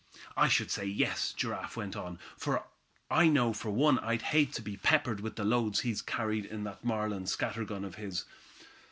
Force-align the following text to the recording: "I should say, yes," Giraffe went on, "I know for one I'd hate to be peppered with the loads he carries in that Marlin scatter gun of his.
"I 0.35 0.47
should 0.47 0.71
say, 0.71 0.85
yes," 0.85 1.31
Giraffe 1.31 1.77
went 1.77 1.95
on, 1.95 2.17
"I 3.11 3.27
know 3.27 3.53
for 3.53 3.69
one 3.69 3.99
I'd 3.99 4.23
hate 4.23 4.51
to 4.53 4.61
be 4.63 4.75
peppered 4.77 5.19
with 5.21 5.35
the 5.35 5.45
loads 5.45 5.81
he 5.81 5.93
carries 5.93 6.45
in 6.45 6.63
that 6.63 6.83
Marlin 6.83 7.27
scatter 7.27 7.65
gun 7.65 7.85
of 7.85 7.93
his. 8.01 8.25